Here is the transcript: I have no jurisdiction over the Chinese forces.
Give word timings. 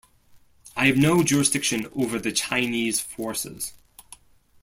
I 0.75 0.87
have 0.87 0.97
no 0.97 1.21
jurisdiction 1.21 1.85
over 1.95 2.17
the 2.17 2.31
Chinese 2.31 2.99
forces. 2.99 3.73